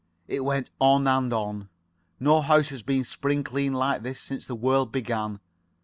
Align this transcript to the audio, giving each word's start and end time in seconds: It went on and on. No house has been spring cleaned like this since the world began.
It 0.27 0.43
went 0.43 0.71
on 0.79 1.05
and 1.07 1.31
on. 1.31 1.69
No 2.19 2.41
house 2.41 2.69
has 2.69 2.81
been 2.81 3.03
spring 3.03 3.43
cleaned 3.43 3.75
like 3.77 4.01
this 4.01 4.19
since 4.19 4.47
the 4.47 4.55
world 4.55 4.91
began. 4.91 5.39